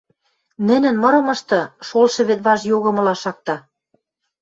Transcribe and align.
нӹнӹн 0.67 0.95
мырымышты 1.03 1.59
шолшы 1.87 2.21
вӹд 2.27 2.39
важ 2.45 2.61
йогымыла 2.71 3.15
шакта. 3.23 3.55